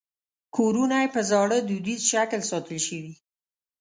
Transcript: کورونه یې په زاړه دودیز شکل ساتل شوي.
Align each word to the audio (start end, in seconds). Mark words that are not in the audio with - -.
کورونه 0.55 0.95
یې 1.01 1.07
په 1.15 1.21
زاړه 1.29 1.57
دودیز 1.69 2.01
شکل 2.11 2.41
ساتل 2.51 2.77
شوي. 2.87 3.13